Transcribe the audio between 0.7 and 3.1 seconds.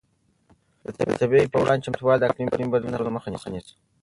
د طبیعي پېښو پر وړاندې چمتووالی د اقلیمي بدلون د